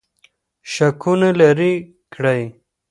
شکونه 0.73 1.29
لرې 1.39 1.73
کړئ. 2.13 2.41